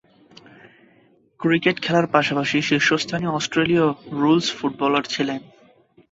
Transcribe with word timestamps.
Cricket 1.39 1.77
খেলার 1.81 2.07
পাশাপাশি 2.07 2.57
শীর্ষস্থানীয় 2.61 3.31
অস্ট্রেলীয় 3.31 3.85
রুলস 4.11 4.47
ফুটবলার 4.57 5.03
ছিলেন। 5.03 5.39